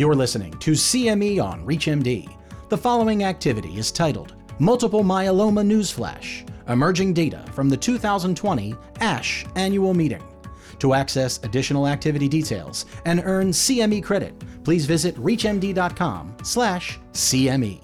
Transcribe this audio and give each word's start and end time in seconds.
You're 0.00 0.14
listening 0.14 0.52
to 0.60 0.70
CME 0.70 1.44
on 1.44 1.66
ReachMD. 1.66 2.34
The 2.70 2.78
following 2.78 3.24
activity 3.24 3.76
is 3.76 3.92
titled 3.92 4.34
Multiple 4.58 5.04
Myeloma 5.04 5.62
Newsflash 5.62 6.48
Emerging 6.70 7.12
Data 7.12 7.44
from 7.52 7.68
the 7.68 7.76
2020 7.76 8.74
ASH 9.00 9.44
Annual 9.56 9.92
Meeting. 9.92 10.22
To 10.78 10.94
access 10.94 11.44
additional 11.44 11.86
activity 11.86 12.28
details 12.28 12.86
and 13.04 13.20
earn 13.26 13.50
CME 13.50 14.02
credit, 14.02 14.32
please 14.64 14.86
visit 14.86 15.14
reachmd.com/cme. 15.16 17.80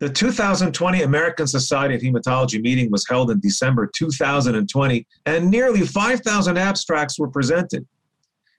The 0.00 0.10
2020 0.10 1.02
American 1.02 1.46
Society 1.46 1.94
of 1.94 2.00
Hematology 2.00 2.60
meeting 2.60 2.90
was 2.90 3.06
held 3.08 3.30
in 3.30 3.38
December 3.38 3.88
2020, 3.94 5.06
and 5.26 5.48
nearly 5.48 5.86
5,000 5.86 6.58
abstracts 6.58 7.16
were 7.16 7.28
presented. 7.28 7.86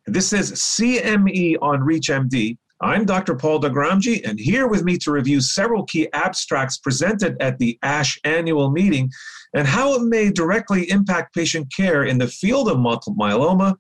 This 0.08 0.32
is 0.32 0.54
CME 0.54 1.58
on 1.62 1.82
ReachMD. 1.82 2.58
I'm 2.82 3.06
Dr. 3.06 3.36
Paul 3.36 3.62
Doghramji, 3.62 4.28
and 4.28 4.38
here 4.38 4.68
with 4.68 4.84
me 4.84 4.98
to 4.98 5.12
review 5.12 5.40
several 5.40 5.86
key 5.86 6.12
abstracts 6.12 6.78
presented 6.78 7.38
at 7.40 7.58
the 7.58 7.80
ASH 7.84 8.20
annual 8.26 8.70
meeting 8.70 9.10
and 9.54 9.66
how 9.66 9.94
it 9.94 10.02
may 10.02 10.30
directly 10.30 10.90
impact 10.90 11.34
patient 11.34 11.72
care 11.74 12.04
in 12.04 12.18
the 12.18 12.28
field 12.28 12.68
of 12.68 12.78
multiple 12.78 13.16
myeloma 13.18 13.76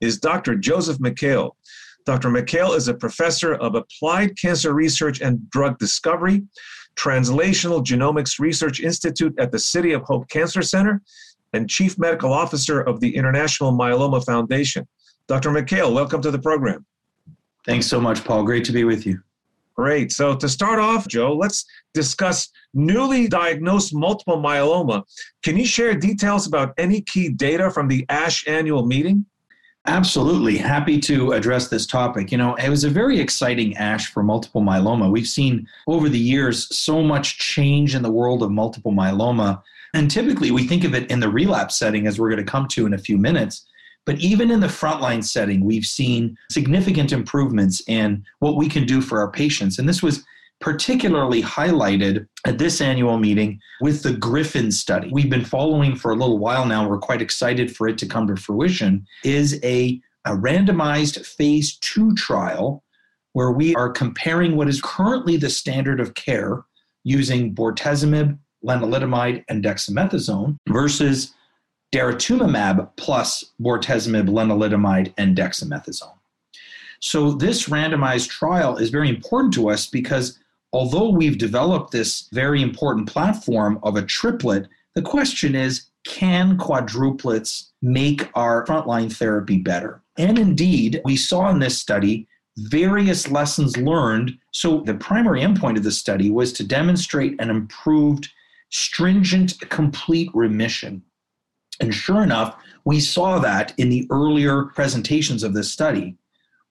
is 0.00 0.18
Dr. 0.18 0.54
Joseph 0.54 0.98
Mikhael. 0.98 1.56
Dr. 2.06 2.30
Mikhael 2.30 2.74
is 2.74 2.88
a 2.88 2.94
professor 2.94 3.54
of 3.54 3.74
applied 3.74 4.38
cancer 4.38 4.72
research 4.72 5.20
and 5.20 5.50
drug 5.50 5.78
discovery, 5.78 6.42
Translational 6.96 7.84
Genomics 7.84 8.38
Research 8.38 8.80
Institute 8.80 9.38
at 9.38 9.52
the 9.52 9.58
City 9.58 9.92
of 9.92 10.04
Hope 10.04 10.26
Cancer 10.30 10.62
Center, 10.62 11.02
and 11.52 11.68
chief 11.68 11.98
medical 11.98 12.32
officer 12.32 12.80
of 12.80 13.00
the 13.00 13.14
International 13.14 13.72
Myeloma 13.72 14.24
Foundation. 14.24 14.88
Dr. 15.26 15.50
Mikhael, 15.50 15.92
welcome 15.92 16.22
to 16.22 16.30
the 16.30 16.38
program. 16.38 16.86
Thanks 17.68 17.86
so 17.86 18.00
much, 18.00 18.24
Paul. 18.24 18.44
Great 18.44 18.64
to 18.64 18.72
be 18.72 18.84
with 18.84 19.04
you. 19.04 19.20
Great. 19.76 20.10
So, 20.10 20.34
to 20.34 20.48
start 20.48 20.78
off, 20.78 21.06
Joe, 21.06 21.34
let's 21.34 21.66
discuss 21.92 22.48
newly 22.72 23.28
diagnosed 23.28 23.94
multiple 23.94 24.38
myeloma. 24.38 25.04
Can 25.42 25.58
you 25.58 25.66
share 25.66 25.94
details 25.94 26.46
about 26.46 26.72
any 26.78 27.02
key 27.02 27.28
data 27.28 27.70
from 27.70 27.86
the 27.86 28.06
ASH 28.08 28.48
annual 28.48 28.86
meeting? 28.86 29.26
Absolutely. 29.86 30.56
Happy 30.56 30.98
to 31.00 31.32
address 31.32 31.68
this 31.68 31.86
topic. 31.86 32.32
You 32.32 32.38
know, 32.38 32.54
it 32.54 32.70
was 32.70 32.84
a 32.84 32.90
very 32.90 33.20
exciting 33.20 33.76
ASH 33.76 34.12
for 34.12 34.22
multiple 34.22 34.62
myeloma. 34.62 35.10
We've 35.10 35.28
seen 35.28 35.68
over 35.86 36.08
the 36.08 36.18
years 36.18 36.74
so 36.74 37.02
much 37.02 37.38
change 37.38 37.94
in 37.94 38.00
the 38.00 38.10
world 38.10 38.42
of 38.42 38.50
multiple 38.50 38.92
myeloma. 38.92 39.62
And 39.92 40.10
typically 40.10 40.50
we 40.50 40.66
think 40.66 40.84
of 40.84 40.94
it 40.94 41.10
in 41.10 41.20
the 41.20 41.28
relapse 41.28 41.76
setting, 41.76 42.06
as 42.06 42.18
we're 42.18 42.30
going 42.30 42.44
to 42.44 42.50
come 42.50 42.66
to 42.68 42.86
in 42.86 42.94
a 42.94 42.98
few 42.98 43.18
minutes. 43.18 43.66
But 44.08 44.20
even 44.20 44.50
in 44.50 44.60
the 44.60 44.68
frontline 44.68 45.22
setting, 45.22 45.62
we've 45.62 45.84
seen 45.84 46.34
significant 46.50 47.12
improvements 47.12 47.82
in 47.88 48.24
what 48.38 48.56
we 48.56 48.66
can 48.66 48.86
do 48.86 49.02
for 49.02 49.20
our 49.20 49.30
patients. 49.30 49.78
And 49.78 49.86
this 49.86 50.02
was 50.02 50.24
particularly 50.62 51.42
highlighted 51.42 52.26
at 52.46 52.56
this 52.56 52.80
annual 52.80 53.18
meeting 53.18 53.60
with 53.82 54.02
the 54.02 54.14
Griffin 54.14 54.72
study. 54.72 55.10
We've 55.12 55.28
been 55.28 55.44
following 55.44 55.94
for 55.94 56.10
a 56.10 56.14
little 56.14 56.38
while 56.38 56.64
now. 56.64 56.88
We're 56.88 56.96
quite 56.96 57.20
excited 57.20 57.76
for 57.76 57.86
it 57.86 57.98
to 57.98 58.06
come 58.06 58.26
to 58.28 58.36
fruition. 58.36 59.06
Is 59.24 59.60
a, 59.62 60.00
a 60.24 60.30
randomized 60.30 61.26
phase 61.26 61.76
two 61.76 62.14
trial 62.14 62.82
where 63.34 63.50
we 63.50 63.74
are 63.74 63.90
comparing 63.90 64.56
what 64.56 64.70
is 64.70 64.80
currently 64.80 65.36
the 65.36 65.50
standard 65.50 66.00
of 66.00 66.14
care 66.14 66.64
using 67.04 67.54
bortezomib, 67.54 68.38
lenalidomide, 68.64 69.44
and 69.50 69.62
dexamethasone 69.62 70.56
versus 70.66 71.34
daratumumab 71.92 72.90
plus 72.96 73.44
bortezomib, 73.60 74.28
lenalidomide, 74.28 75.12
and 75.16 75.36
dexamethasone. 75.36 76.18
So, 77.00 77.32
this 77.32 77.68
randomized 77.68 78.28
trial 78.28 78.76
is 78.76 78.90
very 78.90 79.08
important 79.08 79.54
to 79.54 79.70
us 79.70 79.86
because 79.86 80.38
although 80.72 81.10
we've 81.10 81.38
developed 81.38 81.92
this 81.92 82.28
very 82.32 82.60
important 82.60 83.08
platform 83.08 83.78
of 83.82 83.96
a 83.96 84.02
triplet, 84.02 84.68
the 84.94 85.02
question 85.02 85.54
is 85.54 85.86
can 86.04 86.58
quadruplets 86.58 87.68
make 87.82 88.28
our 88.34 88.64
frontline 88.66 89.12
therapy 89.12 89.58
better? 89.58 90.02
And 90.16 90.38
indeed, 90.38 91.00
we 91.04 91.16
saw 91.16 91.48
in 91.50 91.60
this 91.60 91.78
study 91.78 92.26
various 92.56 93.30
lessons 93.30 93.76
learned. 93.76 94.36
So, 94.52 94.80
the 94.80 94.94
primary 94.94 95.40
endpoint 95.40 95.76
of 95.76 95.84
the 95.84 95.92
study 95.92 96.30
was 96.30 96.52
to 96.54 96.64
demonstrate 96.64 97.40
an 97.40 97.48
improved, 97.48 98.28
stringent, 98.70 99.60
complete 99.70 100.30
remission 100.34 101.02
and 101.80 101.94
sure 101.94 102.22
enough, 102.22 102.56
we 102.84 103.00
saw 103.00 103.38
that 103.38 103.72
in 103.78 103.88
the 103.88 104.06
earlier 104.10 104.64
presentations 104.64 105.42
of 105.42 105.54
this 105.54 105.70
study. 105.70 106.16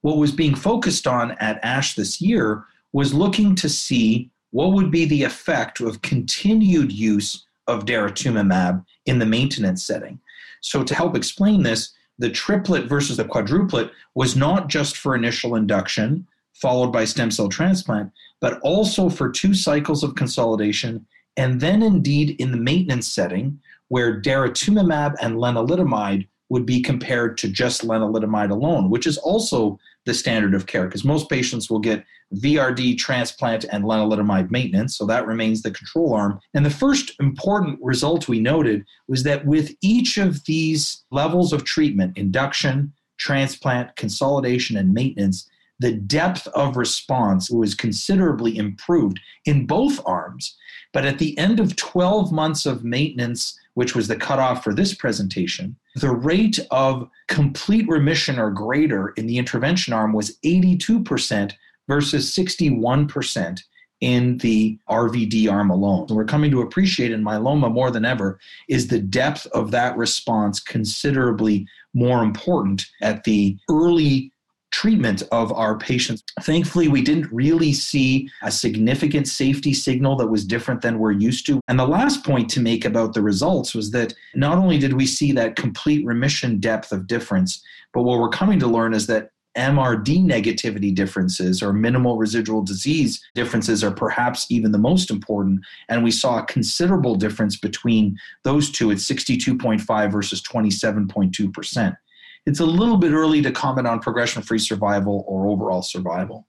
What 0.01 0.18
was 0.18 0.31
being 0.31 0.56
focused 0.56 1.07
on 1.07 1.31
at 1.40 1.63
ASH 1.63 1.95
this 1.95 2.22
year 2.22 2.66
was 2.94 3.13
looking 3.13 3.56
to 3.56 3.69
see 3.69 4.29
what 4.51 4.73
would 4.73 4.91
be 4.91 5.06
the 5.06 5.23
effect 5.23 5.79
of 5.79 6.01
continued 6.01 6.91
use 6.91 7.45
of 7.68 7.85
daratumumab 7.85 8.85
in 9.06 9.19
the 9.19 9.25
maintenance 9.25 9.85
setting. 9.85 10.19
So, 10.62 10.84
to 10.84 10.95
help 10.95 11.16
explain 11.16 11.63
this, 11.63 11.94
the 12.18 12.29
triplet 12.29 12.85
versus 12.85 13.18
the 13.18 13.25
quadruplet 13.25 13.91
was 14.16 14.35
not 14.35 14.69
just 14.69 14.97
for 14.97 15.16
initial 15.16 15.56
induction, 15.56 16.28
followed 16.53 16.91
by 16.91 17.06
stem 17.06 17.29
cell 17.29 17.50
transplant, 17.50 18.12
but 18.39 18.59
also 18.62 19.09
for 19.09 19.29
two 19.29 19.53
cycles 19.53 20.03
of 20.03 20.16
consolidation, 20.16 21.06
and 21.35 21.62
then 21.62 21.84
indeed 21.84 22.35
in 22.39 22.51
the 22.51 22.57
maintenance 22.57 23.07
setting, 23.07 23.59
where 23.89 24.21
daratumumab 24.21 25.15
and 25.21 25.35
lenalidomide 25.35 26.27
would 26.49 26.65
be 26.65 26.81
compared 26.81 27.37
to 27.37 27.49
just 27.49 27.85
lenalidomide 27.85 28.51
alone, 28.51 28.89
which 28.89 29.05
is 29.05 29.17
also 29.17 29.77
the 30.05 30.13
standard 30.13 30.53
of 30.53 30.65
care 30.65 30.85
because 30.85 31.03
most 31.03 31.29
patients 31.29 31.69
will 31.69 31.79
get 31.79 32.05
VRD 32.35 32.97
transplant 32.97 33.65
and 33.71 33.83
lenalidomide 33.83 34.51
maintenance, 34.51 34.97
so 34.97 35.05
that 35.05 35.27
remains 35.27 35.61
the 35.61 35.71
control 35.71 36.13
arm. 36.13 36.39
And 36.53 36.65
the 36.65 36.69
first 36.69 37.11
important 37.19 37.79
result 37.81 38.27
we 38.27 38.39
noted 38.39 38.85
was 39.07 39.23
that 39.23 39.45
with 39.45 39.75
each 39.81 40.17
of 40.17 40.43
these 40.45 41.03
levels 41.11 41.53
of 41.53 41.63
treatment, 41.63 42.17
induction, 42.17 42.93
transplant, 43.17 43.95
consolidation, 43.95 44.77
and 44.77 44.93
maintenance, 44.93 45.49
the 45.79 45.93
depth 45.93 46.47
of 46.47 46.75
response 46.75 47.49
was 47.49 47.75
considerably 47.75 48.57
improved 48.57 49.19
in 49.45 49.65
both 49.65 49.99
arms. 50.05 50.57
But 50.91 51.05
at 51.05 51.19
the 51.19 51.37
end 51.37 51.59
of 51.59 51.75
12 51.75 52.31
months 52.31 52.65
of 52.65 52.83
maintenance 52.83 53.57
which 53.77 53.93
was 53.93 54.07
the 54.07 54.15
cutoff 54.15 54.63
for 54.63 54.73
this 54.73 54.95
presentation, 54.95 55.75
the 55.97 56.09
rate 56.09 56.57
of 56.71 57.07
complete 57.27 57.88
remission 57.88 58.39
or 58.39 58.49
greater 58.49 59.09
in 59.09 59.27
the 59.27 59.38
intervention 59.38 59.93
arm 59.93 60.13
was 60.13 60.35
82% 60.43 61.53
versus 61.88 62.35
61% 62.35 63.61
in 64.01 64.39
the 64.39 64.79
RVD 64.89 65.51
arm 65.51 65.69
alone. 65.69 66.07
So 66.07 66.15
we're 66.15 66.25
coming 66.25 66.49
to 66.49 66.61
appreciate 66.61 67.11
in 67.11 67.23
myeloma 67.23 67.71
more 67.71 67.91
than 67.91 68.03
ever 68.03 68.39
is 68.67 68.88
the 68.88 68.97
depth 68.97 69.45
of 69.53 69.69
that 69.69 69.95
response 69.95 70.59
considerably 70.59 71.67
more 71.94 72.23
important 72.23 72.88
at 73.03 73.25
the 73.25 73.59
early 73.69 74.31
treatment 74.72 75.23
of 75.31 75.51
our 75.53 75.78
patients. 75.78 76.23
Thankfully, 76.41 76.88
we 76.88 77.01
didn't 77.01 77.31
really 77.31 77.73
see 77.73 78.29
a 78.44 78.51
significant 78.51 79.28
safety 79.28 79.73
signal 79.73 80.16
that 80.17 80.28
was 80.28 80.45
different 80.45 80.81
than 80.81 81.00
we're 81.00 81.11
used 81.11 81.45
to. 81.47 81.59
And 81.67 81.79
the 81.79 81.88
last 81.88 82.23
point 82.23 82.50
to 82.51 82.59
make 82.59 82.85
about 82.85 83.13
the 83.13 83.22
results 83.22 83.73
was 83.73 83.91
that 83.91 84.13
not 84.35 84.57
only 84.57 84.77
did 84.77 84.94
we 84.94 85.06
see 85.06 85.31
that 85.33 85.56
complete 85.56 86.06
remission 86.06 86.59
depth 86.59 86.91
of 86.91 87.07
difference, 87.07 87.61
but 87.94 88.03
what 88.03 88.19
we're 88.19 88.29
coming 88.29 88.59
to 88.59 88.67
learn 88.67 88.94
is 88.94 89.07
that 89.07 89.31
MRD 89.57 90.23
negativity 90.23 90.94
differences 90.94 91.63
or 91.63 91.73
minimal 91.73 92.17
residual 92.17 92.61
disease 92.61 93.19
differences 93.33 93.83
are 93.83 93.91
perhaps 93.91 94.45
even 94.51 94.72
the 94.72 94.77
most 94.77 95.09
important. 95.09 95.61
And 95.89 96.03
we 96.03 96.11
saw 96.11 96.38
a 96.38 96.45
considerable 96.45 97.16
difference 97.16 97.57
between 97.57 98.17
those 98.44 98.69
two 98.69 98.91
at 98.91 98.97
62.5 98.97 100.11
versus 100.11 100.44
27.2% 100.44 101.97
it's 102.47 102.61
a 102.61 102.65
little 102.65 102.95
bit 102.95 103.11
early 103.11 103.41
to 103.41 103.51
comment 103.51 103.85
on 103.85 103.99
progression 103.99 104.41
free 104.41 104.57
survival 104.57 105.25
or 105.27 105.47
overall 105.47 105.81
survival. 105.81 106.47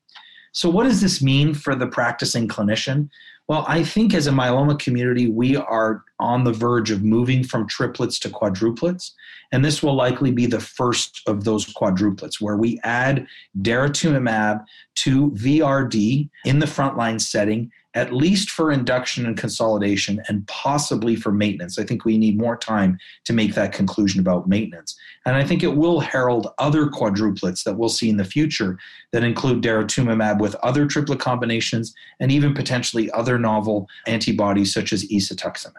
So, 0.52 0.70
what 0.70 0.84
does 0.84 1.00
this 1.00 1.20
mean 1.20 1.52
for 1.54 1.74
the 1.74 1.88
practicing 1.88 2.46
clinician? 2.46 3.10
Well, 3.48 3.64
I 3.66 3.82
think 3.82 4.14
as 4.14 4.26
a 4.26 4.30
myeloma 4.30 4.78
community, 4.78 5.28
we 5.28 5.56
are 5.56 6.04
on 6.20 6.44
the 6.44 6.52
verge 6.52 6.90
of 6.90 7.02
moving 7.02 7.42
from 7.42 7.66
triplets 7.66 8.18
to 8.20 8.28
quadruplets. 8.28 9.12
And 9.52 9.64
this 9.64 9.82
will 9.82 9.94
likely 9.94 10.30
be 10.30 10.46
the 10.46 10.60
first 10.60 11.22
of 11.26 11.44
those 11.44 11.72
quadruplets 11.74 12.40
where 12.40 12.56
we 12.56 12.78
add 12.84 13.26
daratumumab 13.62 14.64
to 14.96 15.30
VRD 15.30 16.28
in 16.44 16.58
the 16.58 16.66
frontline 16.66 17.20
setting 17.20 17.72
at 17.98 18.12
least 18.12 18.50
for 18.50 18.70
induction 18.70 19.26
and 19.26 19.36
consolidation 19.36 20.22
and 20.28 20.46
possibly 20.46 21.16
for 21.16 21.32
maintenance. 21.32 21.80
I 21.80 21.84
think 21.84 22.04
we 22.04 22.16
need 22.16 22.38
more 22.38 22.56
time 22.56 22.96
to 23.24 23.32
make 23.32 23.54
that 23.54 23.72
conclusion 23.72 24.20
about 24.20 24.48
maintenance. 24.48 24.96
And 25.26 25.34
I 25.34 25.42
think 25.42 25.64
it 25.64 25.74
will 25.74 25.98
herald 25.98 26.46
other 26.58 26.86
quadruplets 26.86 27.64
that 27.64 27.76
we'll 27.76 27.88
see 27.88 28.08
in 28.08 28.16
the 28.16 28.24
future 28.24 28.78
that 29.10 29.24
include 29.24 29.64
daratumumab 29.64 30.40
with 30.40 30.54
other 30.62 30.86
triplet 30.86 31.18
combinations 31.18 31.92
and 32.20 32.30
even 32.30 32.54
potentially 32.54 33.10
other 33.10 33.36
novel 33.36 33.88
antibodies 34.06 34.72
such 34.72 34.92
as 34.92 35.04
isatuximab. 35.08 35.72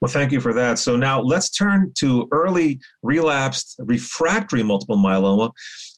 Well, 0.00 0.10
thank 0.10 0.32
you 0.32 0.40
for 0.40 0.54
that. 0.54 0.78
So 0.78 0.96
now 0.96 1.20
let's 1.20 1.50
turn 1.50 1.92
to 1.96 2.28
early 2.32 2.80
relapsed 3.02 3.76
refractory 3.80 4.62
multiple 4.62 4.96
myeloma. 4.96 5.52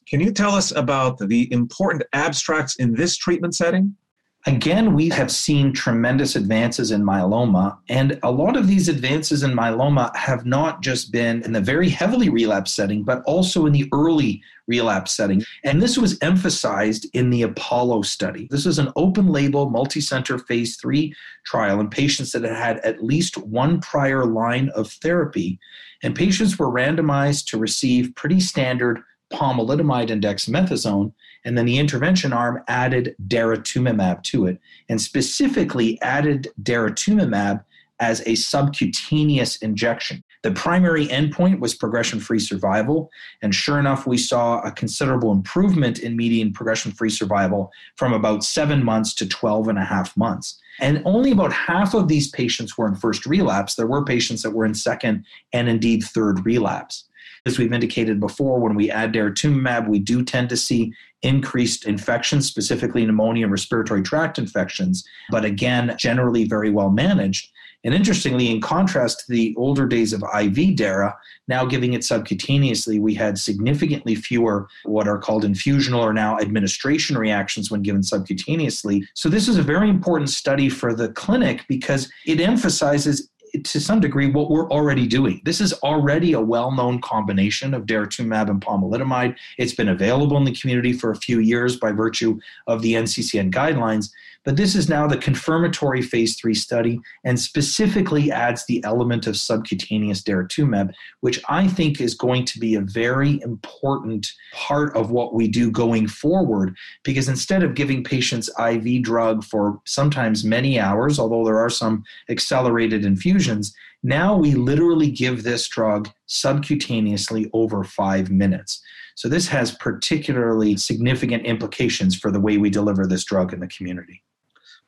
Can 0.05 0.19
you 0.19 0.33
tell 0.33 0.51
us 0.51 0.75
about 0.75 1.17
the 1.17 1.49
important 1.53 2.03
abstracts 2.11 2.75
in 2.75 2.93
this 2.93 3.15
treatment 3.15 3.55
setting? 3.55 3.95
Again, 4.45 4.93
we 4.93 5.07
have 5.07 5.31
seen 5.31 5.71
tremendous 5.71 6.35
advances 6.35 6.91
in 6.91 7.01
myeloma, 7.01 7.77
and 7.87 8.19
a 8.23 8.31
lot 8.31 8.57
of 8.57 8.67
these 8.67 8.89
advances 8.89 9.41
in 9.41 9.51
myeloma 9.51 10.13
have 10.17 10.45
not 10.45 10.81
just 10.81 11.13
been 11.13 11.41
in 11.43 11.53
the 11.53 11.61
very 11.61 11.87
heavily 11.87 12.27
relapsed 12.27 12.75
setting, 12.75 13.03
but 13.03 13.23
also 13.23 13.65
in 13.65 13.71
the 13.71 13.87
early 13.93 14.41
relapse 14.67 15.13
setting. 15.13 15.43
And 15.63 15.81
this 15.81 15.97
was 15.97 16.17
emphasized 16.21 17.07
in 17.13 17.29
the 17.29 17.43
Apollo 17.43 18.01
study. 18.01 18.49
This 18.51 18.65
is 18.65 18.79
an 18.79 18.91
open 18.97 19.27
label, 19.27 19.69
multi 19.69 20.01
center 20.01 20.37
phase 20.37 20.75
three 20.75 21.15
trial 21.45 21.79
in 21.79 21.89
patients 21.89 22.33
that 22.33 22.43
had 22.43 22.57
had 22.57 22.77
at 22.79 23.01
least 23.01 23.37
one 23.37 23.79
prior 23.79 24.25
line 24.25 24.69
of 24.75 24.91
therapy. 24.91 25.57
And 26.03 26.13
patients 26.13 26.59
were 26.59 26.69
randomized 26.69 27.45
to 27.47 27.57
receive 27.57 28.13
pretty 28.15 28.41
standard 28.41 29.01
pomalidomide 29.31 30.11
and 30.11 30.21
dexamethasone, 30.21 31.13
and 31.45 31.57
then 31.57 31.65
the 31.65 31.77
intervention 31.77 32.33
arm 32.33 32.63
added 32.67 33.15
daratumumab 33.27 34.23
to 34.23 34.45
it, 34.45 34.59
and 34.89 35.01
specifically 35.01 36.01
added 36.01 36.47
daratumumab 36.61 37.63
as 37.99 38.21
a 38.25 38.35
subcutaneous 38.35 39.57
injection. 39.57 40.23
The 40.41 40.51
primary 40.51 41.07
endpoint 41.07 41.59
was 41.59 41.73
progression 41.73 42.19
free 42.19 42.39
survival, 42.39 43.09
and 43.41 43.55
sure 43.55 43.79
enough, 43.79 44.05
we 44.05 44.17
saw 44.17 44.59
a 44.59 44.71
considerable 44.71 45.31
improvement 45.31 45.99
in 45.99 46.17
median 46.17 46.51
progression 46.51 46.91
free 46.91 47.09
survival 47.09 47.71
from 47.95 48.11
about 48.11 48.43
seven 48.43 48.83
months 48.83 49.13
to 49.15 49.27
12 49.27 49.69
and 49.69 49.79
a 49.79 49.85
half 49.85 50.17
months. 50.17 50.59
And 50.81 51.01
only 51.05 51.31
about 51.31 51.53
half 51.53 51.93
of 51.93 52.09
these 52.09 52.29
patients 52.29 52.77
were 52.77 52.87
in 52.87 52.95
first 52.95 53.25
relapse. 53.25 53.75
There 53.75 53.87
were 53.87 54.03
patients 54.03 54.41
that 54.41 54.51
were 54.51 54.65
in 54.65 54.73
second 54.73 55.25
and 55.53 55.69
indeed 55.69 56.03
third 56.03 56.45
relapse. 56.45 57.05
As 57.45 57.59
we've 57.59 57.73
indicated 57.73 58.21
before, 58.21 58.59
when 58.59 58.73
we 58.73 58.89
add 58.89 59.13
daratumumab, 59.13 59.89
we 59.89 59.99
do 59.99 60.23
tend 60.23 60.47
to 60.49 60.57
see 60.57 60.93
increased 61.23 61.85
infections, 61.85 62.47
specifically 62.47 63.05
pneumonia 63.05 63.43
and 63.43 63.51
respiratory 63.51 64.01
tract 64.01 64.37
infections, 64.37 65.03
but 65.29 65.43
again, 65.43 65.93
generally 65.97 66.45
very 66.45 66.69
well 66.69 66.89
managed. 66.89 67.51
And 67.85 67.93
interestingly, 67.93 68.49
in 68.49 68.61
contrast 68.61 69.19
to 69.19 69.25
the 69.27 69.53
older 69.57 69.85
days 69.85 70.13
of 70.13 70.23
IV 70.23 70.77
DARA, 70.77 71.17
now 71.49 71.65
giving 71.65 71.93
it 71.93 72.01
subcutaneously, 72.01 73.01
we 73.01 73.13
had 73.13 73.37
significantly 73.37 74.15
fewer 74.15 74.69
what 74.85 75.07
are 75.07 75.17
called 75.17 75.43
infusional 75.43 75.99
or 75.99 76.13
now 76.13 76.39
administration 76.39 77.17
reactions 77.17 77.69
when 77.69 77.81
given 77.81 78.01
subcutaneously. 78.01 79.03
So, 79.15 79.27
this 79.27 79.49
is 79.49 79.57
a 79.57 79.63
very 79.63 79.89
important 79.89 80.29
study 80.29 80.69
for 80.69 80.93
the 80.93 81.09
clinic 81.09 81.65
because 81.67 82.09
it 82.25 82.39
emphasizes 82.39 83.29
to 83.63 83.79
some 83.79 83.99
degree 83.99 84.31
what 84.31 84.49
we're 84.49 84.69
already 84.69 85.05
doing. 85.05 85.41
This 85.43 85.61
is 85.61 85.73
already 85.73 86.33
a 86.33 86.41
well-known 86.41 87.01
combination 87.01 87.73
of 87.73 87.85
daratumumab 87.85 88.49
and 88.49 88.59
pomalidomide. 88.59 89.35
It's 89.57 89.75
been 89.75 89.89
available 89.89 90.37
in 90.37 90.43
the 90.43 90.55
community 90.55 90.93
for 90.93 91.11
a 91.11 91.15
few 91.15 91.39
years 91.39 91.77
by 91.77 91.91
virtue 91.91 92.39
of 92.65 92.81
the 92.81 92.93
NCCN 92.93 93.51
guidelines. 93.51 94.11
But 94.45 94.57
this 94.57 94.75
is 94.75 94.89
now 94.89 95.07
the 95.07 95.17
confirmatory 95.17 96.01
phase 96.01 96.35
three 96.35 96.53
study 96.53 96.99
and 97.23 97.39
specifically 97.39 98.29
adds 98.29 98.65
the 98.65 98.83
element 98.83 99.25
of 99.25 99.37
subcutaneous 99.37 100.21
daratumumab, 100.21 100.93
which 101.21 101.41
I 101.47 101.67
think 101.67 102.01
is 102.01 102.13
going 102.13 102.43
to 102.45 102.59
be 102.59 102.75
a 102.75 102.81
very 102.81 103.41
important 103.41 104.27
part 104.53 104.95
of 104.97 105.11
what 105.11 105.33
we 105.33 105.47
do 105.47 105.71
going 105.71 106.07
forward. 106.07 106.75
Because 107.03 107.29
instead 107.29 107.63
of 107.63 107.75
giving 107.75 108.03
patients 108.03 108.49
IV 108.59 109.03
drug 109.03 109.45
for 109.45 109.79
sometimes 109.85 110.43
many 110.43 110.77
hours, 110.77 111.19
although 111.19 111.45
there 111.45 111.59
are 111.59 111.69
some 111.69 112.03
accelerated 112.29 113.05
infusions, 113.05 113.73
now 114.03 114.35
we 114.35 114.55
literally 114.55 115.09
give 115.09 115.43
this 115.43 115.69
drug 115.69 116.09
subcutaneously 116.27 117.49
over 117.53 117.85
five 117.85 118.29
minutes. 118.29 118.81
So 119.15 119.29
this 119.29 119.47
has 119.47 119.71
particularly 119.71 120.75
significant 120.75 121.45
implications 121.45 122.17
for 122.17 122.29
the 122.29 122.41
way 122.41 122.57
we 122.57 122.69
deliver 122.69 123.07
this 123.07 123.23
drug 123.23 123.53
in 123.53 123.61
the 123.61 123.67
community. 123.67 124.21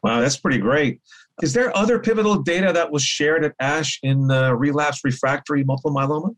Wow, 0.05 0.19
that's 0.19 0.37
pretty 0.37 0.59
great. 0.59 1.01
Is 1.41 1.51
there 1.51 1.75
other 1.75 1.97
pivotal 1.97 2.35
data 2.43 2.71
that 2.71 2.91
was 2.91 3.01
shared 3.01 3.43
at 3.43 3.55
ASH 3.59 3.99
in 4.03 4.29
uh, 4.29 4.53
relapse 4.53 5.03
refractory 5.03 5.63
multiple 5.63 5.89
myeloma? 5.89 6.35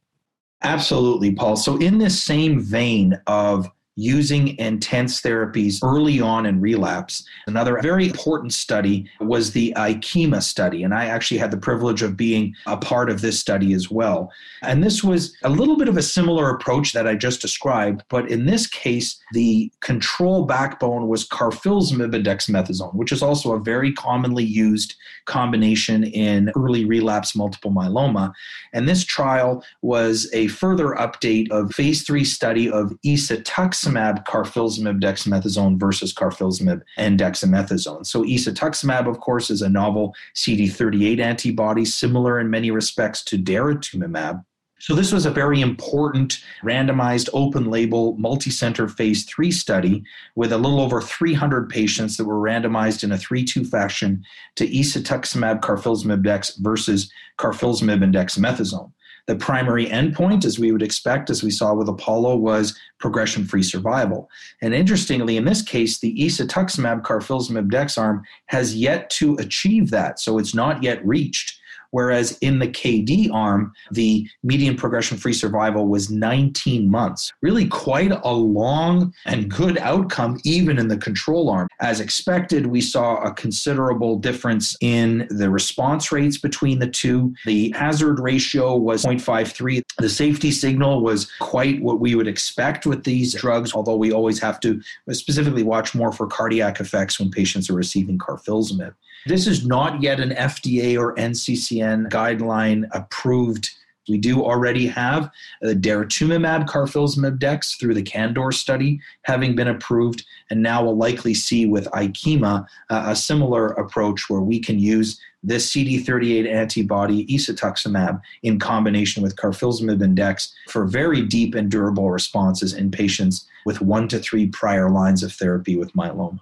Absolutely, 0.64 1.36
Paul. 1.36 1.58
So, 1.58 1.76
in 1.76 1.98
this 1.98 2.24
same 2.24 2.62
vein 2.62 3.20
of 3.28 3.70
using 3.98 4.58
intense 4.60 5.20
therapies 5.22 5.80
early 5.84 6.22
on 6.22 6.46
in 6.46 6.62
relapse. 6.62 7.26
Another 7.48 7.80
very 7.82 8.06
important 8.06 8.54
study 8.54 9.10
was 9.20 9.52
the 9.52 9.74
IKEMA 9.76 10.42
study, 10.42 10.84
and 10.84 10.94
I 10.94 11.06
actually 11.06 11.40
had 11.40 11.50
the 11.50 11.58
privilege 11.58 12.04
of 12.04 12.16
being 12.16 12.54
a 12.68 12.78
part 12.78 13.10
of 13.10 13.22
this 13.22 13.40
study 13.40 13.74
as 13.74 13.90
well. 13.90 14.32
And 14.62 14.84
this 14.84 15.04
was 15.04 15.36
a 15.44 15.50
little 15.50 15.78
bit 15.78 15.90
of 15.90 15.98
a 15.98 16.04
similar 16.04 16.52
approach 16.52 16.94
that 16.94 17.08
I 17.08 17.16
just 17.16 17.42
described, 17.42 18.04
but 18.08 18.30
in 18.30 18.46
this 18.46 18.68
case, 18.68 19.20
the 19.34 19.72
control 19.82 20.46
backbone 20.46 21.08
was 21.08 21.28
carfilzomib 21.28 22.14
and 22.14 22.26
dexamethasone, 22.26 22.94
which 22.94 23.12
is 23.12 23.24
also 23.24 23.54
a 23.54 23.60
very 23.60 23.92
commonly 23.94 24.44
used 24.44 24.94
combination 25.26 26.04
in 26.04 26.52
early 26.56 26.86
relapse 26.86 27.36
multiple 27.36 27.72
myeloma. 27.72 28.32
And 28.74 28.88
this 28.88 29.04
trial 29.04 29.64
was 29.82 30.30
a 30.34 30.48
further 30.50 30.90
update 30.90 31.50
of 31.52 31.74
phase 31.74 32.04
three 32.04 32.24
study 32.24 32.70
of 32.70 32.94
isatuximab 33.04 33.87
rituximab, 33.88 34.26
carfilzomib, 34.26 35.02
dexamethasone 35.02 35.80
versus 35.80 36.14
carfilzomib 36.14 36.82
and 36.98 37.20
dexamethasone. 37.20 38.06
So 38.06 38.24
isatuximab, 38.24 39.08
of 39.08 39.20
course, 39.20 39.50
is 39.50 39.62
a 39.62 39.70
novel 39.70 40.16
CD38 40.36 41.20
antibody, 41.20 41.86
similar 41.86 42.40
in 42.40 42.50
many 42.50 42.72
respects 42.72 43.24
to 43.26 43.38
daratumumab. 43.38 44.44
So, 44.80 44.94
this 44.94 45.12
was 45.12 45.26
a 45.26 45.32
very 45.32 45.60
important 45.60 46.40
randomized 46.64 47.30
open 47.34 47.72
label 47.72 48.16
multi-center 48.18 48.88
phase 48.88 49.26
three 49.26 49.50
study 49.50 50.04
with 50.36 50.52
a 50.52 50.58
little 50.58 50.80
over 50.80 51.02
300 51.02 51.68
patients 51.68 52.16
that 52.18 52.26
were 52.26 52.36
randomized 52.36 53.04
in 53.04 53.12
a 53.12 53.18
3 53.18 53.44
2 53.44 53.66
fashion 53.66 54.24
to 54.56 54.68
isatuximab, 54.68 55.62
carfilzomib 55.62 56.24
dex 56.24 56.56
versus 56.58 57.12
carfilzomib 57.40 58.04
and 58.04 58.14
dexamethasone. 58.14 58.92
The 59.28 59.36
primary 59.36 59.86
endpoint, 59.88 60.46
as 60.46 60.58
we 60.58 60.72
would 60.72 60.82
expect, 60.82 61.30
as 61.30 61.44
we 61.44 61.52
saw 61.52 61.74
with 61.74 61.90
Apollo, 61.90 62.38
was 62.38 62.78
progression 62.98 63.46
free 63.46 63.64
survival. 63.64 64.30
And 64.62 64.74
interestingly, 64.74 65.36
in 65.36 65.46
this 65.46 65.62
case, 65.62 66.00
the 66.00 66.16
isatuximab 66.18 67.02
carfilzomib 67.02 67.70
dex 67.70 67.98
arm 67.98 68.24
has 68.48 68.76
yet 68.76 69.10
to 69.12 69.36
achieve 69.36 69.90
that. 69.92 70.20
So 70.20 70.38
it's 70.38 70.56
not 70.56 70.82
yet 70.82 71.06
reached. 71.06 71.57
Whereas 71.92 72.38
in 72.40 72.60
the 72.60 72.68
KD 72.68 73.32
arm, 73.34 73.74
the 73.92 74.28
median 74.44 74.76
progression 74.76 75.18
free 75.18 75.34
survival 75.34 75.88
was 75.88 76.10
19 76.10 76.90
months. 76.90 77.32
Really 77.42 77.68
quite 77.68 78.12
a 78.12 78.34
long 78.34 79.14
and 79.26 79.50
good 79.50 79.78
outcome, 79.80 80.40
even 80.44 80.78
in 80.78 80.88
the 80.88 80.98
control 80.98 81.50
arm. 81.50 81.68
As 81.80 82.00
expected, 82.00 82.68
we 82.68 82.82
saw 82.82 83.24
a 83.24 83.34
considerable 83.34 84.18
difference 84.18 84.76
in 84.82 85.28
the 85.30 85.50
response 85.50 86.12
rates 86.12 86.38
between 86.38 86.80
the 86.80 86.88
two. 86.88 87.34
The 87.46 87.72
hazard 87.72 88.20
ratio 88.20 88.76
was 88.76 89.06
0.53. 89.06 89.84
The 89.98 90.10
safety 90.10 90.52
signal 90.52 91.02
was 91.02 91.32
quite 91.40 91.82
what 91.82 92.00
we 92.00 92.16
would 92.16 92.28
expect 92.28 92.86
with 92.86 93.04
these 93.04 93.34
drugs, 93.34 93.74
although 93.74 93.96
we 93.96 94.12
always 94.12 94.40
have 94.40 94.60
to 94.62 94.82
specifically 95.12 95.64
watch 95.64 95.96
more 95.96 96.12
for 96.12 96.28
cardiac 96.28 96.80
effects 96.80 97.20
when 97.20 97.32
patients 97.32 97.70
are 97.70 97.74
receiving 97.74 98.18
carfilzomib. 98.18 98.94
This 99.28 99.46
is 99.46 99.66
not 99.66 100.02
yet 100.02 100.22
an 100.22 100.30
FDA 100.30 100.98
or 100.98 101.14
NCCN 101.16 102.10
guideline 102.10 102.88
approved. 102.94 103.70
We 104.08 104.18
do 104.18 104.42
already 104.42 104.88
have 104.88 105.30
the 105.62 105.76
daratumumab 105.76 106.66
carfilzomib 106.66 107.38
dex 107.38 107.76
through 107.76 107.96
the 107.96 108.04
CANDOR 108.04 108.54
study 108.54 109.02
having 109.24 109.54
been 109.54 109.68
approved, 109.68 110.26
and 110.50 110.64
now 110.64 110.82
we'll 110.82 110.96
likely 110.96 111.34
see 111.34 111.66
with 111.66 111.92
IKEMA 111.92 112.66
uh, 112.90 113.04
a 113.08 113.16
similar 113.18 113.68
approach 113.74 114.30
where 114.30 114.40
we 114.40 114.62
can 114.62 114.80
use 114.80 115.20
this 115.44 115.70
CD38 115.74 116.50
antibody 116.50 117.26
isatuximab 117.26 118.22
in 118.44 118.60
combination 118.60 119.22
with 119.22 119.36
carfilzomib 119.36 120.02
and 120.02 120.16
dex 120.16 120.54
for 120.70 120.86
very 120.86 121.22
deep 121.22 121.54
and 121.54 121.70
durable 121.70 122.12
responses 122.12 122.74
in 122.74 122.92
patients 122.92 123.46
with 123.66 123.82
one 123.82 124.08
to 124.08 124.20
three 124.20 124.48
prior 124.48 124.90
lines 124.90 125.22
of 125.22 125.34
therapy 125.34 125.76
with 125.76 125.92
myeloma. 125.92 126.40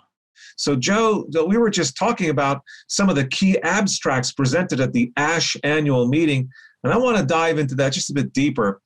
So, 0.56 0.76
Joe, 0.76 1.26
we 1.48 1.58
were 1.58 1.70
just 1.70 1.98
talking 1.98 2.30
about 2.30 2.62
some 2.88 3.10
of 3.10 3.16
the 3.16 3.28
key 3.28 3.60
abstracts 3.60 4.32
presented 4.32 4.80
at 4.80 4.94
the 4.94 5.12
ASH 5.18 5.58
annual 5.64 6.08
meeting, 6.08 6.50
and 6.84 6.94
I 6.94 6.98
want 6.98 7.18
to 7.18 7.26
dive 7.26 7.60
into 7.60 7.76
that 7.76 7.94
just 7.94 8.10
a 8.10 8.14
bit 8.14 8.34
deeper. 8.34 8.82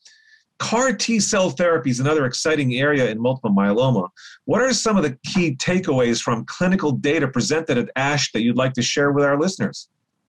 CAR 0.59 0.93
T 0.93 1.19
cell 1.19 1.49
therapy 1.51 1.89
is 1.89 2.01
another 2.01 2.25
exciting 2.25 2.75
area 2.75 3.09
in 3.09 3.21
multiple 3.21 3.51
myeloma. 3.51 4.09
What 4.43 4.61
are 4.61 4.73
some 4.73 4.97
of 4.97 5.03
the 5.03 5.17
key 5.25 5.55
takeaways 5.55 6.21
from 6.21 6.45
clinical 6.45 6.91
data 6.91 7.27
presented 7.27 7.77
at 7.77 7.89
ASH 7.95 8.33
that 8.33 8.41
you'd 8.41 8.57
like 8.57 8.73
to 8.73 8.81
share 8.81 9.11
with 9.11 9.23
our 9.23 9.39
listeners? 9.39 9.87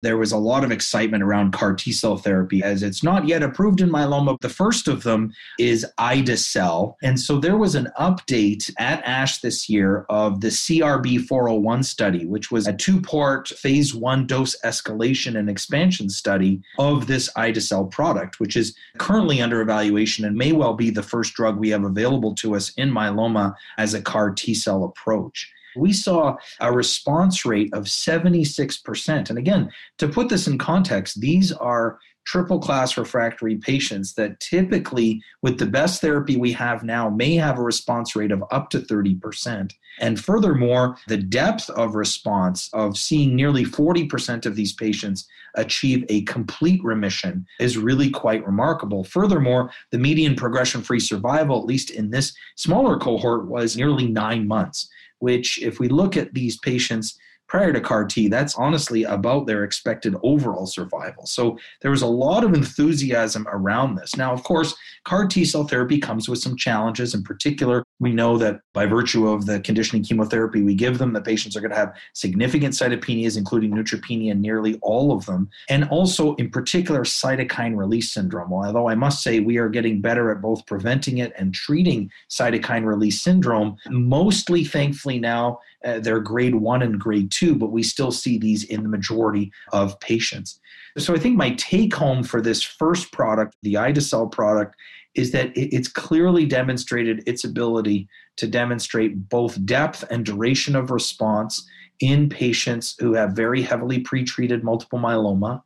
There 0.07 0.17
was 0.17 0.31
a 0.31 0.39
lot 0.39 0.63
of 0.63 0.71
excitement 0.71 1.21
around 1.21 1.53
CAR 1.53 1.75
T 1.75 1.91
cell 1.91 2.17
therapy 2.17 2.63
as 2.63 2.85
it's 2.85 3.03
not 3.03 3.27
yet 3.27 3.43
approved 3.43 3.81
in 3.81 3.91
myeloma. 3.91 4.41
The 4.41 4.49
first 4.49 4.87
of 4.87 5.03
them 5.03 5.33
is 5.59 5.85
ide-cel. 5.99 6.97
And 7.03 7.19
so 7.19 7.41
there 7.41 7.57
was 7.57 7.75
an 7.75 7.89
update 7.99 8.73
at 8.79 9.05
ASH 9.05 9.41
this 9.41 9.69
year 9.69 10.07
of 10.09 10.41
the 10.41 10.47
CRB 10.47 11.27
401 11.27 11.83
study, 11.83 12.25
which 12.25 12.53
was 12.53 12.69
a 12.69 12.73
two 12.73 13.01
part 13.01 13.49
phase 13.49 13.97
one 13.97 14.29
dose 14.29 14.55
escalation 14.65 15.37
and 15.37 15.51
expansion 15.51 16.09
study 16.09 16.63
of 16.79 17.09
this 17.09 17.29
ide-cel 17.35 17.87
product, 17.87 18.39
which 18.39 18.57
is 18.57 18.77
currently 18.99 19.43
under 19.43 19.61
evaluation 19.61 20.25
and 20.25 20.37
may 20.37 20.53
well 20.53 20.75
be 20.75 20.89
the 20.89 21.03
first 21.03 21.35
drug 21.35 21.57
we 21.57 21.71
have 21.71 21.83
available 21.83 22.33
to 22.37 22.55
us 22.55 22.71
in 22.77 22.93
myeloma 22.93 23.57
as 23.77 23.93
a 23.93 24.01
CAR 24.01 24.31
T 24.31 24.55
cell 24.55 24.85
approach 24.85 25.51
we 25.77 25.93
saw 25.93 26.37
a 26.61 26.73
response 26.73 27.45
rate 27.45 27.73
of 27.73 27.85
76%. 27.85 29.31
And 29.31 29.39
again, 29.39 29.71
to 29.99 30.09
put 30.09 30.29
this 30.29 30.47
in 30.47 30.59
context, 30.59 31.21
these 31.21 31.53
are 31.53 31.99
triple 32.27 32.59
class 32.59 32.97
refractory 32.97 33.57
patients 33.57 34.15
that 34.15 34.39
typically, 34.41 35.23
with 35.43 35.59
the 35.59 35.67
best 35.67 36.01
therapy 36.01 36.37
we 36.37 36.53
have 36.53 36.83
now, 36.83 37.09
may 37.09 37.37
have 37.37 37.59
a 37.59 37.63
response 37.63 38.15
rate 38.15 38.33
of 38.33 38.45
up 38.51 38.69
to 38.71 38.81
30%. 38.81 39.73
And 40.01 40.21
furthermore, 40.23 40.99
the 41.07 41.17
depth 41.17 41.71
of 41.71 41.95
response 41.95 42.69
of 42.75 42.99
seeing 42.99 43.35
nearly 43.35 43.65
40% 43.65 44.45
of 44.45 44.57
these 44.57 44.73
patients 44.73 45.27
achieve 45.55 46.05
a 46.09 46.23
complete 46.23 46.83
remission 46.85 47.47
is 47.61 47.79
really 47.79 48.11
quite 48.11 48.45
remarkable. 48.45 49.05
Furthermore, 49.05 49.71
the 49.91 49.99
median 49.99 50.35
progression 50.35 50.83
free 50.83 51.01
survival, 51.01 51.59
at 51.59 51.65
least 51.65 51.91
in 51.91 52.11
this 52.11 52.35
smaller 52.57 52.99
cohort, 52.99 53.47
was 53.47 53.77
nearly 53.77 54.07
nine 54.07 54.47
months 54.47 54.91
which, 55.19 55.63
if 55.63 55.81
we 55.81 55.89
look 55.89 56.17
at 56.17 56.35
these 56.35 56.59
patients 56.59 57.19
prior 57.49 57.73
to 57.73 57.81
CAR 57.81 58.05
T, 58.05 58.29
that's 58.29 58.57
honestly 58.57 59.05
about 59.05 59.47
their 59.47 59.65
expected 59.65 60.15
overall 60.23 60.67
survival. 60.67 61.27
So 61.27 61.59
there 61.81 61.91
was 61.91 62.03
a 62.03 62.07
lot 62.07 62.45
of 62.45 62.55
enthusiasm 62.55 63.47
around 63.51 63.97
this. 63.97 64.17
Now, 64.17 64.33
of 64.33 64.43
course, 64.43 64.75
CAR 65.05 65.27
T 65.27 65.45
cell 65.45 65.65
therapy 65.65 65.99
comes 65.99 66.29
with 66.29 66.39
some 66.39 66.57
challenges. 66.57 67.15
In 67.15 67.23
particular, 67.23 67.85
we 67.99 68.13
know 68.13 68.37
that 68.39 68.61
by 68.75 68.87
virtue 68.87 69.29
of 69.29 69.47
the 69.47 69.61
conditioning 69.61 70.03
chemotherapy 70.03 70.63
we 70.63 70.75
give 70.75 70.99
them, 70.99 71.13
the 71.13 71.21
patients 71.21 71.57
are 71.57 71.61
going 71.61 71.71
to 71.71 71.77
have 71.77 71.95
significant 72.15 72.75
cytopenias, 72.75 73.37
including 73.37 73.71
neutropenia, 73.71 74.39
nearly 74.39 74.79
all 74.83 75.13
of 75.13 75.25
them. 75.27 75.49
And 75.69 75.85
also, 75.89 76.35
in 76.35 76.51
particular, 76.51 77.03
cytokine 77.03 77.77
release 77.77 78.13
syndrome. 78.13 78.53
Although 78.53 78.89
I 78.89 78.95
must 78.95 79.23
say 79.23 79.41
we 79.41 79.59
are 79.59 79.69
getting 79.69 80.01
better 80.01 80.31
at 80.31 80.43
both 80.43 80.67
preventing 80.67 81.19
it 81.19 81.33
and 81.39 81.55
treating 81.55 82.11
cytokine 82.29 82.85
release 82.85 83.23
syndrome, 83.23 83.77
mostly 83.89 84.65
thankfully 84.65 85.19
now 85.19 85.59
uh, 85.87 86.01
they're 86.01 86.21
grade 86.21 86.57
one 86.57 86.83
and 86.83 86.99
grade 86.99 87.31
two, 87.31 87.55
but 87.55 87.73
we 87.73 87.83
still 87.83 88.13
see 88.13 88.37
these 88.39 88.65
in 88.65 88.83
the 88.83 88.89
majority 88.89 89.53
of 89.73 89.99
patients. 90.01 90.61
So 90.99 91.15
I 91.15 91.19
think 91.19 91.37
my 91.37 91.51
take 91.55 91.95
home 91.95 92.23
for 92.25 92.41
this 92.41 92.63
first 92.63 93.13
product, 93.13 93.57
the 93.63 93.77
ide-cel 93.77 94.27
product, 94.27 94.75
is 95.15 95.31
that 95.33 95.53
it's 95.55 95.89
clearly 95.89 96.45
demonstrated 96.45 97.23
its 97.27 97.45
ability 97.45 98.09
to 98.37 98.47
demonstrate 98.47 99.29
both 99.29 99.65
depth 99.65 100.05
and 100.11 100.27
duration 100.27 100.77
of 100.77 100.91
response 100.91 101.67
in 102.01 102.29
patients 102.29 102.97
who 102.99 103.15
have 103.15 103.33
very 103.33 103.63
heavily 103.63 104.03
pretreated 104.03 104.63
multiple 104.63 104.99
myeloma. 104.99 105.63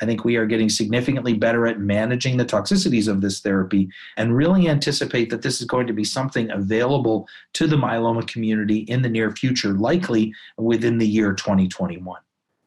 I 0.00 0.06
think 0.06 0.24
we 0.24 0.36
are 0.36 0.46
getting 0.46 0.68
significantly 0.68 1.34
better 1.34 1.66
at 1.66 1.80
managing 1.80 2.36
the 2.36 2.44
toxicities 2.44 3.08
of 3.08 3.20
this 3.20 3.40
therapy 3.40 3.88
and 4.16 4.36
really 4.36 4.68
anticipate 4.68 5.30
that 5.30 5.42
this 5.42 5.60
is 5.60 5.66
going 5.66 5.86
to 5.86 5.92
be 5.92 6.04
something 6.04 6.50
available 6.50 7.28
to 7.54 7.66
the 7.66 7.76
myeloma 7.76 8.26
community 8.26 8.78
in 8.80 9.02
the 9.02 9.08
near 9.08 9.30
future, 9.32 9.72
likely 9.72 10.32
within 10.56 10.98
the 10.98 11.08
year 11.08 11.32
2021. 11.32 12.20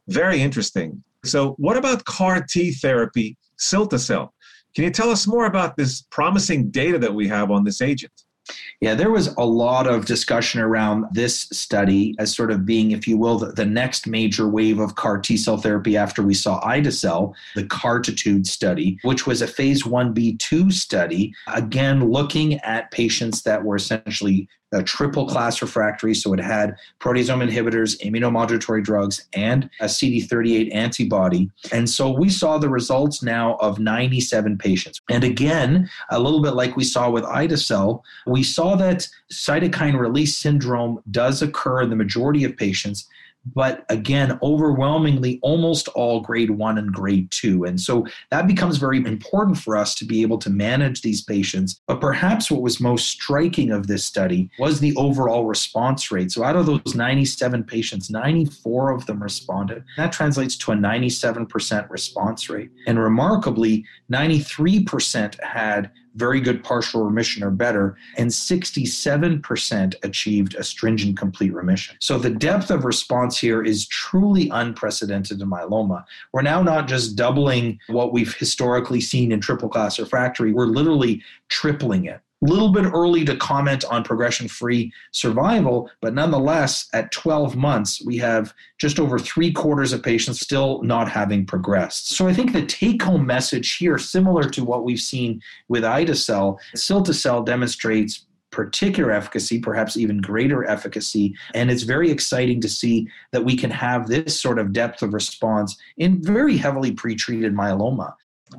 Very 0.07 0.41
interesting. 0.41 1.03
So, 1.23 1.55
what 1.57 1.77
about 1.77 2.05
CAR 2.05 2.45
T 2.47 2.71
therapy, 2.71 3.37
cilta-cel? 3.59 4.33
Can 4.75 4.83
you 4.83 4.91
tell 4.91 5.09
us 5.09 5.25
more 5.25 5.45
about 5.45 5.75
this 5.75 6.03
promising 6.11 6.69
data 6.69 6.99
that 6.99 7.13
we 7.13 7.27
have 7.27 7.51
on 7.51 7.63
this 7.63 7.81
agent? 7.81 8.13
Yeah, 8.79 8.93
there 8.93 9.09
was 9.09 9.27
a 9.37 9.45
lot 9.45 9.87
of 9.87 10.05
discussion 10.05 10.61
around 10.61 11.05
this 11.11 11.41
study 11.51 12.15
as 12.19 12.35
sort 12.35 12.51
of 12.51 12.65
being, 12.65 12.91
if 12.91 13.07
you 13.07 13.17
will, 13.17 13.39
the, 13.39 13.47
the 13.47 13.65
next 13.65 14.05
major 14.05 14.47
wave 14.47 14.79
of 14.79 14.95
CAR 14.95 15.17
T 15.17 15.35
cell 15.35 15.57
therapy 15.57 15.97
after 15.97 16.21
we 16.21 16.35
saw 16.35 16.63
ide-cel, 16.63 17.35
the 17.55 17.65
CARTITUDE 17.65 18.45
study, 18.45 18.99
which 19.01 19.25
was 19.25 19.41
a 19.41 19.47
phase 19.47 19.83
1b2 19.83 20.71
study, 20.71 21.33
again, 21.53 22.11
looking 22.11 22.55
at 22.59 22.91
patients 22.91 23.41
that 23.43 23.63
were 23.63 23.75
essentially 23.75 24.47
a 24.77 24.83
triple 24.83 25.27
class 25.27 25.61
refractory. 25.61 26.13
So 26.13 26.33
it 26.33 26.39
had 26.39 26.77
proteasome 26.99 27.47
inhibitors, 27.47 27.99
immunomodulatory 28.01 28.83
drugs, 28.83 29.27
and 29.33 29.69
a 29.81 29.85
CD38 29.85 30.73
antibody. 30.73 31.49
And 31.71 31.89
so 31.89 32.09
we 32.11 32.29
saw 32.29 32.57
the 32.57 32.69
results 32.69 33.21
now 33.21 33.55
of 33.55 33.79
97 33.79 34.57
patients. 34.57 35.01
And 35.09 35.23
again, 35.23 35.89
a 36.09 36.19
little 36.19 36.41
bit 36.41 36.53
like 36.53 36.75
we 36.75 36.83
saw 36.83 37.09
with 37.09 37.23
ide-cel, 37.25 38.03
we 38.25 38.43
saw 38.43 38.75
that 38.75 39.07
cytokine 39.31 39.99
release 39.99 40.37
syndrome 40.37 41.01
does 41.11 41.41
occur 41.41 41.81
in 41.81 41.89
the 41.89 41.95
majority 41.95 42.43
of 42.43 42.55
patients 42.55 43.07
but 43.53 43.85
again, 43.89 44.37
overwhelmingly 44.41 45.39
almost 45.41 45.87
all 45.89 46.21
grade 46.21 46.51
one 46.51 46.77
and 46.77 46.93
grade 46.93 47.29
two. 47.31 47.63
And 47.63 47.79
so 47.79 48.05
that 48.31 48.47
becomes 48.47 48.77
very 48.77 48.97
important 48.97 49.57
for 49.57 49.75
us 49.75 49.95
to 49.95 50.05
be 50.05 50.21
able 50.21 50.37
to 50.39 50.49
manage 50.49 51.01
these 51.01 51.23
patients. 51.23 51.79
But 51.87 52.01
perhaps 52.01 52.49
what 52.51 52.61
was 52.61 52.79
most 52.79 53.07
striking 53.07 53.71
of 53.71 53.87
this 53.87 54.05
study 54.05 54.49
was 54.59 54.79
the 54.79 54.95
overall 54.95 55.45
response 55.45 56.11
rate. 56.11 56.31
So 56.31 56.43
out 56.43 56.55
of 56.55 56.65
those 56.65 56.95
97 56.95 57.63
patients, 57.63 58.09
94 58.09 58.91
of 58.91 59.05
them 59.05 59.21
responded. 59.21 59.83
That 59.97 60.11
translates 60.11 60.57
to 60.57 60.71
a 60.71 60.75
97% 60.75 61.89
response 61.89 62.49
rate. 62.49 62.71
And 62.85 62.99
remarkably, 62.99 63.85
93% 64.11 65.41
had 65.43 65.91
very 66.17 66.41
good 66.41 66.63
partial 66.63 67.03
remission 67.03 67.43
or 67.43 67.51
better, 67.51 67.95
and 68.17 68.29
67% 68.29 69.95
achieved 70.03 70.55
a 70.55 70.63
stringent 70.63 71.17
complete 71.17 71.53
remission. 71.53 71.95
So 71.99 72.17
the 72.17 72.29
depth 72.29 72.71
of 72.71 72.83
response 72.83 73.37
here 73.37 73.63
is 73.63 73.87
truly 73.87 74.49
unprecedented 74.49 75.39
in 75.41 75.49
myeloma. 75.49 76.03
We're 76.33 76.41
now 76.41 76.61
not 76.61 76.87
just 76.87 77.15
doubling 77.15 77.79
what 77.87 78.13
we've 78.13 78.35
historically 78.35 79.01
seen 79.01 79.31
in 79.31 79.39
triple 79.39 79.69
class 79.69 79.99
refractory, 79.99 80.51
we're 80.51 80.65
literally 80.65 81.23
tripling 81.49 82.05
it 82.05 82.21
little 82.41 82.71
bit 82.71 82.85
early 82.85 83.25
to 83.25 83.35
comment 83.35 83.83
on 83.85 84.03
progression 84.03 84.47
free 84.47 84.93
survival, 85.11 85.89
but 86.01 86.13
nonetheless, 86.13 86.87
at 86.93 87.11
12 87.11 87.55
months, 87.55 88.03
we 88.05 88.17
have 88.17 88.53
just 88.77 88.99
over 88.99 89.17
three 89.17 89.51
quarters 89.51 89.93
of 89.93 90.03
patients 90.03 90.39
still 90.39 90.81
not 90.83 91.09
having 91.09 91.45
progressed. 91.45 92.09
So 92.09 92.27
I 92.27 92.33
think 92.33 92.53
the 92.53 92.65
take 92.65 93.01
home 93.01 93.25
message 93.25 93.77
here, 93.77 93.97
similar 93.97 94.43
to 94.49 94.63
what 94.63 94.83
we've 94.83 94.99
seen 94.99 95.41
with 95.67 95.83
ide-cel, 95.83 96.59
cilta-cel 96.75 97.43
demonstrates 97.43 98.25
particular 98.51 99.11
efficacy, 99.11 99.59
perhaps 99.59 99.97
even 99.97 100.21
greater 100.21 100.65
efficacy. 100.69 101.35
And 101.53 101.69
it's 101.69 101.83
very 101.83 102.09
exciting 102.09 102.61
to 102.61 102.69
see 102.69 103.07
that 103.31 103.43
we 103.43 103.55
can 103.55 103.69
have 103.71 104.07
this 104.07 104.39
sort 104.39 104.57
of 104.57 104.73
depth 104.73 105.01
of 105.01 105.13
response 105.13 105.77
in 105.97 106.23
very 106.23 106.57
heavily 106.57 106.91
pretreated 106.91 107.53
myeloma. 107.53 108.13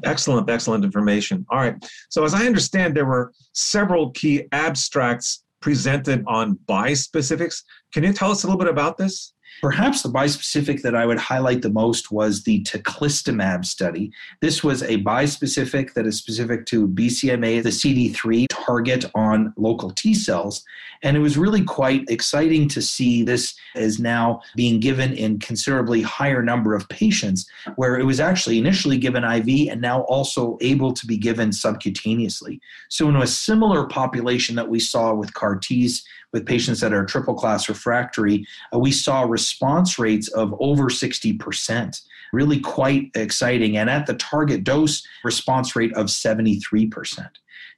Excellent, 0.04 0.49
excellent 0.50 0.85
information. 0.85 1.47
All 1.50 1.59
right. 1.59 1.75
So, 2.09 2.25
as 2.25 2.35
I 2.35 2.47
understand, 2.47 2.97
there 2.97 3.07
were 3.07 3.33
several 3.52 4.11
key 4.11 4.45
abstracts 4.52 5.45
presented 5.61 6.25
on 6.26 6.59
bispecifics. 6.68 7.62
Can 7.92 8.04
you 8.04 8.12
tell 8.12 8.30
us 8.30 8.45
a 8.45 8.47
little 8.47 8.59
bit 8.59 8.68
about 8.68 8.97
this? 8.97 9.33
Perhaps 9.61 10.02
the 10.02 10.09
bispecific 10.09 10.83
that 10.83 10.95
I 10.95 11.07
would 11.07 11.19
highlight 11.19 11.62
the 11.62 11.71
most 11.71 12.12
was 12.12 12.43
the 12.43 12.62
teclistamab 12.62 13.64
study. 13.64 14.12
This 14.40 14.62
was 14.62 14.83
a 14.83 15.02
bispecific 15.02 15.95
that 15.95 16.07
is 16.07 16.17
specific 16.17 16.67
to 16.67 16.88
BCMA, 16.88 17.62
the 17.62 17.71
CD3 17.71 18.47
target 18.50 19.05
on 19.14 19.52
local 19.57 19.90
T 19.90 20.14
cells. 20.14 20.64
And 21.02 21.17
it 21.17 21.21
was 21.21 21.37
really 21.37 21.62
quite 21.62 22.05
exciting 22.09 22.69
to 22.69 22.83
see 22.83 23.23
this 23.23 23.55
is 23.75 23.99
now 23.99 24.40
being 24.57 24.81
given 24.81 25.12
in 25.12 25.38
considerably 25.38 26.02
higher 26.02 26.43
number 26.43 26.75
of 26.75 26.88
patients, 26.88 27.47
where 27.76 27.99
it 27.99 28.05
was 28.05 28.21
actually 28.21 28.59
initially 28.59 28.99
given 28.99 29.25
IV 29.25 29.71
and 29.71 29.81
now 29.81 30.02
also 30.02 30.59
able 30.61 30.93
to 30.93 31.07
be 31.07 31.17
given 31.17 31.50
subcutaneously. 31.50 32.61
So, 32.88 33.09
in 33.09 33.17
a 33.17 33.26
similar 33.26 33.87
population 33.87 34.57
that 34.57 34.69
we 34.69 34.81
saw 34.81 35.14
with 35.14 35.35
CAR 35.35 35.57
Ts 35.57 36.05
with 36.32 36.47
patients 36.47 36.80
that 36.80 36.92
are 36.92 37.04
triple 37.04 37.35
class 37.35 37.68
refractory, 37.68 38.47
uh, 38.75 38.78
we 38.78 38.92
saw 38.92 39.23
response 39.23 39.99
rates 39.99 40.28
of 40.28 40.54
over 40.61 40.85
60%, 40.85 42.00
really 42.32 42.61
quite 42.61 43.11
exciting. 43.14 43.76
And 43.76 43.88
at 43.88 44.06
the 44.06 44.14
target 44.14 44.64
dose, 44.64 45.02
response 45.25 45.75
rate 45.75 45.94
of 45.94 46.06
73%. 46.06 47.28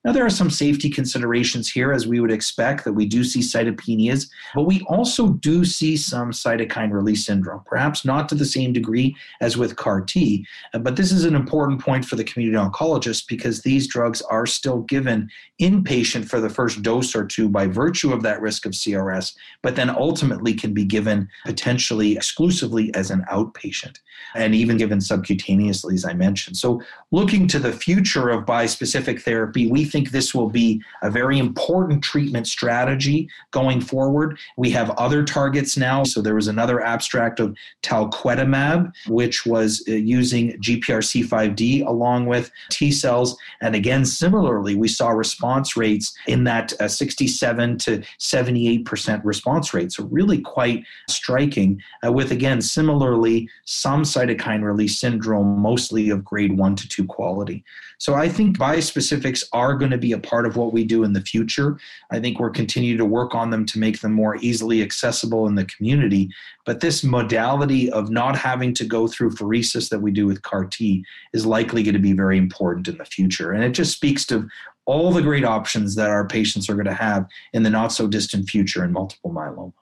Now, 0.03 0.13
there 0.13 0.25
are 0.25 0.31
some 0.31 0.49
safety 0.49 0.89
considerations 0.89 1.71
here, 1.71 1.93
as 1.93 2.07
we 2.07 2.21
would 2.21 2.33
expect, 2.33 2.85
that 2.85 2.95
we 2.95 3.05
do 3.05 3.23
see 3.23 3.41
cytopenias, 3.41 4.31
but 4.55 4.63
we 4.63 4.81
also 4.89 5.29
do 5.29 5.63
see 5.63 5.95
some 5.99 6.31
cytokine 6.31 6.91
release 6.91 7.27
syndrome, 7.27 7.63
perhaps 7.67 8.03
not 8.03 8.27
to 8.31 8.35
the 8.35 8.47
same 8.47 8.73
degree 8.73 9.15
as 9.43 9.59
with 9.59 9.77
CAR 9.77 10.01
T. 10.01 10.47
Uh, 10.73 10.79
but 10.79 10.97
this 10.97 11.13
is 11.13 11.27
an 11.27 11.35
important 11.35 11.83
point 11.83 12.07
for 12.07 12.17
the 12.17 12.25
community 12.25 12.57
oncologist 12.57 13.29
because 13.29 13.61
these 13.61 13.87
drugs 13.89 14.23
are 14.23 14.47
still 14.47 14.81
given 14.83 15.29
inpatient 15.61 16.27
for 16.27 16.41
the 16.41 16.49
first 16.49 16.81
dose 16.81 17.15
or 17.15 17.27
two 17.27 17.51
by 17.51 17.67
virtue 17.67 18.15
of 18.15 18.23
that 18.23 18.41
risk 18.41 18.65
of 18.65 18.73
CRS, 18.73 19.35
but 19.63 19.77
then 19.77 19.91
ultimately 19.91 20.55
can 20.55 20.73
be 20.73 20.85
given 20.85 21.29
potentially 21.45 22.17
exclusively 22.17 22.95
as 22.95 23.11
an 23.11 23.23
outpatient 23.31 23.99
and 24.35 24.55
even 24.55 24.79
given 24.79 24.99
subcutaneously, 24.99 25.93
as 25.93 26.07
I 26.07 26.15
mentioned. 26.15 26.57
So, 26.57 26.81
looking 27.11 27.47
to 27.49 27.59
the 27.59 27.73
future 27.73 28.31
of 28.31 28.47
bispecific 28.47 29.21
therapy, 29.21 29.67
we 29.67 29.90
think 29.91 30.11
this 30.11 30.35
will 30.35 30.49
be 30.49 30.83
a 31.03 31.11
very 31.11 31.39
important 31.39 32.03
treatment 32.03 32.47
strategy 32.47 33.29
going 33.51 33.81
forward. 33.81 34.39
We 34.57 34.71
have 34.71 34.91
other 34.91 35.25
targets 35.25 35.77
now. 35.77 36.05
So, 36.05 36.23
there 36.23 36.35
was 36.35 36.49
another 36.49 36.81
abstract 36.81 37.41
of 37.41 37.57
talquetamab, 37.83 38.93
which 39.09 39.47
was 39.47 39.85
uh, 39.89 39.93
using 39.93 40.53
GPRC5D 40.61 41.87
along 41.87 42.27
with 42.27 42.51
T 42.71 42.93
cells. 42.93 43.37
And 43.61 43.75
again, 43.75 44.05
similarly, 44.05 44.77
we 44.77 44.89
saw 44.89 45.11
response 45.11 45.77
rates 45.77 46.15
in 46.27 46.45
that 46.45 46.73
uh, 46.81 46.89
67 46.89 47.79
to 47.79 48.03
78% 48.19 49.21
response 49.25 49.75
rate. 49.75 49.93
So, 49.93 50.05
really 50.05 50.41
quite 50.41 50.85
striking, 51.09 51.83
uh, 52.05 52.13
with 52.13 52.31
again, 52.33 52.61
similarly, 52.61 53.49
some 53.65 54.03
cytokine 54.03 54.63
release 54.63 54.99
syndrome, 54.99 55.59
mostly 55.59 56.11
of 56.11 56.25
grade 56.25 56.57
one 56.57 56.77
to 56.77 56.89
two 56.89 57.05
quality. 57.05 57.65
So 57.99 58.15
I 58.15 58.29
think 58.29 58.59
bispecifics 58.59 59.45
are 59.53 59.77
going 59.81 59.91
to 59.91 59.99
be 59.99 60.13
a 60.13 60.19
part 60.19 60.47
of 60.47 60.57
what 60.57 60.73
we 60.73 60.85
do 60.85 61.03
in 61.03 61.13
the 61.13 61.21
future. 61.21 61.77
I 62.13 62.21
think 62.21 62.39
we're 62.39 62.51
continuing 62.51 62.99
to 62.99 63.05
work 63.05 63.35
on 63.35 63.51
them 63.51 63.67
to 63.67 63.81
make 63.81 64.01
them 64.01 64.13
more 64.13 64.37
easily 64.37 64.81
accessible 64.81 65.49
in 65.49 65.57
the 65.57 65.65
community. 65.65 66.31
But 66.65 66.79
this 66.79 67.03
modality 67.03 67.91
of 67.91 68.11
not 68.11 68.37
having 68.37 68.73
to 68.75 68.85
go 68.85 69.09
through 69.09 69.31
pheresis 69.31 69.89
that 69.89 70.01
we 70.01 70.13
do 70.13 70.27
with 70.27 70.43
CAR 70.43 70.67
T 70.67 71.05
is 71.33 71.45
likely 71.45 71.83
going 71.83 71.95
to 71.95 71.99
be 71.99 72.13
very 72.13 72.39
important 72.39 72.87
in 72.87 72.99
the 72.99 73.05
future. 73.05 73.51
And 73.51 73.65
it 73.65 73.73
just 73.73 73.93
speaks 73.93 74.25
to 74.27 74.49
all 74.87 75.13
the 75.13 75.23
great 75.23 75.45
options 75.45 75.97
that 75.97 76.11
our 76.11 76.27
patients 76.27 76.71
are 76.71 76.75
going 76.75 76.87
to 76.87 76.95
have 76.95 77.27
in 77.53 77.65
the 77.65 77.71
not 77.71 77.89
so 77.89 78.07
distant 78.07 78.49
future 78.49 78.85
in 78.85 78.93
multiple 78.93 79.33
myeloma. 79.33 79.73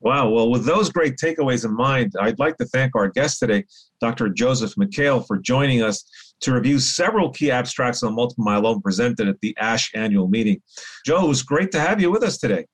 Wow. 0.00 0.30
Well, 0.30 0.50
with 0.50 0.64
those 0.64 0.90
great 0.90 1.16
takeaways 1.16 1.64
in 1.64 1.74
mind, 1.74 2.14
I'd 2.20 2.38
like 2.38 2.56
to 2.58 2.64
thank 2.66 2.94
our 2.94 3.08
guest 3.08 3.40
today, 3.40 3.64
Dr. 4.00 4.28
Joseph 4.28 4.74
Mikhael, 4.76 5.26
for 5.26 5.38
joining 5.38 5.82
us 5.82 6.04
to 6.40 6.52
review 6.52 6.78
several 6.78 7.30
key 7.30 7.50
abstracts 7.50 8.02
on 8.02 8.14
multiple 8.14 8.44
myeloma 8.44 8.82
presented 8.82 9.28
at 9.28 9.40
the 9.40 9.56
ASH 9.58 9.90
annual 9.94 10.28
meeting. 10.28 10.62
Joe, 11.04 11.24
it 11.24 11.28
was 11.28 11.42
great 11.42 11.72
to 11.72 11.80
have 11.80 12.00
you 12.00 12.10
with 12.10 12.22
us 12.22 12.38
today. 12.38 12.66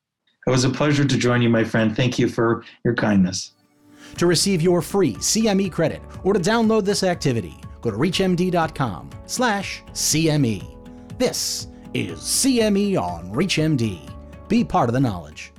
It 0.47 0.51
was 0.51 0.65
a 0.65 0.71
pleasure 0.71 1.05
to 1.05 1.19
join 1.19 1.41
you, 1.41 1.49
my 1.49 1.65
friend. 1.65 1.97
Thank 1.97 2.19
you 2.19 2.29
for 2.29 2.65
your 2.85 2.95
kindness. 2.95 3.53
To 4.19 4.27
receive 4.27 4.61
your 4.61 4.83
free 4.83 5.15
CME 5.15 5.73
credit 5.73 6.03
or 6.23 6.35
to 6.35 6.41
download 6.41 6.85
this 6.85 7.03
activity, 7.03 7.59
go 7.81 7.91
to 7.91 7.97
reachmd.com 7.97 9.11
slash 9.27 9.83
CME. 9.93 11.19
This 11.19 11.69
is 11.95 12.19
CME 12.19 13.01
on 13.01 13.33
ReachMD. 13.33 14.11
Be 14.49 14.65
part 14.65 14.89
of 14.89 14.93
the 14.93 15.01
knowledge. 15.01 15.54